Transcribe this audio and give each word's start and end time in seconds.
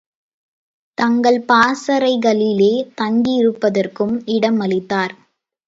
தங்கள் 0.97 1.37
பாசறைகளிலேயே 1.47 2.71
தங்கியிருப்பதற்கும் 3.01 4.15
இடமளித்தனர். 4.27 5.15